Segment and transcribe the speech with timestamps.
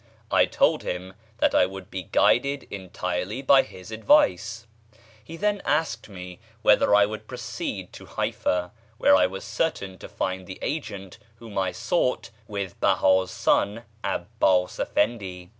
[0.31, 4.65] I told him that I would be guided entirely by his advice.
[5.23, 10.09] He then asked me whether I would proceed to Haifá, where I was certain to
[10.09, 15.49] find the agent whom I sought with Behá's son 'Abbás Efendí.